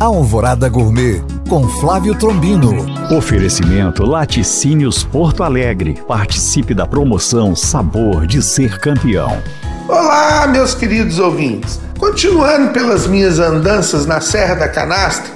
[0.00, 2.86] Alvorada Gourmet com Flávio Trombino.
[3.14, 6.02] Oferecimento Laticínios Porto Alegre.
[6.08, 9.42] Participe da promoção Sabor de Ser Campeão.
[9.86, 11.78] Olá, meus queridos ouvintes.
[11.98, 15.30] Continuando pelas minhas andanças na Serra da Canastra,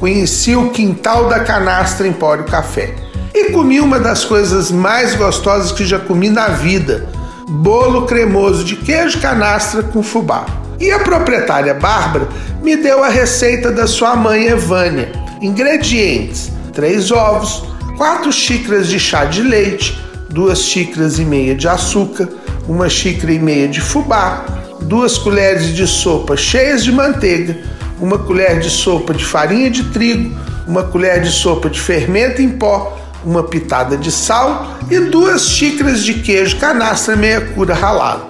[0.00, 2.96] conheci o Quintal da Canastra Empório Café
[3.32, 7.06] e comi uma das coisas mais gostosas que já comi na vida:
[7.48, 10.44] bolo cremoso de queijo canastra com fubá.
[10.80, 12.28] E a proprietária Bárbara
[12.62, 15.10] me deu a receita da sua mãe Evânia.
[15.40, 17.64] Ingredientes: 3 ovos,
[17.96, 19.98] 4 xícaras de chá de leite,
[20.30, 22.28] 2 xícaras e meia de açúcar,
[22.68, 24.44] 1 xícara e meia de fubá,
[24.82, 27.56] 2 colheres de sopa cheias de manteiga,
[28.00, 32.50] 1 colher de sopa de farinha de trigo, 1 colher de sopa de fermento em
[32.50, 38.26] pó, uma pitada de sal e 2 xícaras de queijo canastra meia cura ralado.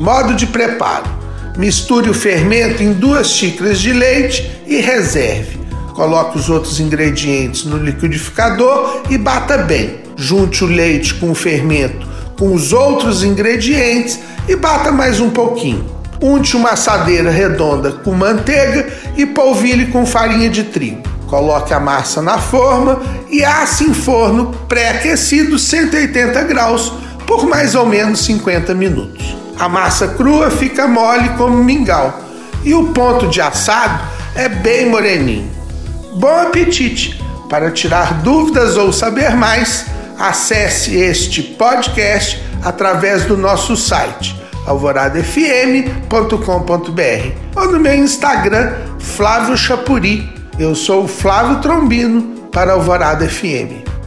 [0.00, 1.21] Modo de preparo:
[1.56, 5.60] Misture o fermento em duas xícaras de leite e reserve.
[5.94, 10.00] Coloque os outros ingredientes no liquidificador e bata bem.
[10.16, 15.86] Junte o leite com o fermento com os outros ingredientes e bata mais um pouquinho.
[16.20, 21.02] Unte uma assadeira redonda com manteiga e polvilhe com farinha de trigo.
[21.28, 23.00] Coloque a massa na forma
[23.30, 26.92] e asse em forno pré-aquecido 180 graus
[27.28, 29.31] por mais ou menos 50 minutos.
[29.58, 32.20] A massa crua fica mole como mingau
[32.64, 34.02] e o ponto de assado
[34.34, 35.50] é bem moreninho.
[36.14, 37.20] Bom apetite!
[37.48, 39.86] Para tirar dúvidas ou saber mais,
[40.18, 50.32] acesse este podcast através do nosso site alvoradafm.com.br ou no meu Instagram Flávio Chapuri.
[50.58, 54.01] Eu sou o Flávio Trombino para Alvorada FM.